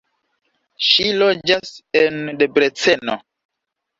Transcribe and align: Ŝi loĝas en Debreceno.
Ŝi 0.85 1.05
loĝas 1.17 1.69
en 2.01 2.17
Debreceno. 2.41 3.19